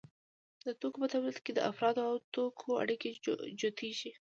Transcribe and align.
د 0.65 0.67
توکو 0.79 0.97
په 1.01 1.07
تولید 1.13 1.37
کې 1.45 1.51
د 1.55 1.59
افرادو 1.71 2.01
او 2.09 2.15
توکو 2.33 2.69
اړیکې 2.83 3.09
جوتېږي 3.59 4.11